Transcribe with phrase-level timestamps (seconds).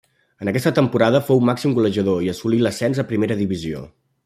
[0.45, 3.85] En aquesta temporada fou màxim golejador i assolí l'ascens a primera divisió.